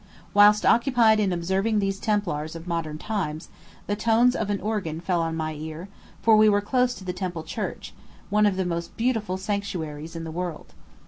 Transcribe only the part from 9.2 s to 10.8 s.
sanctuaries in the world.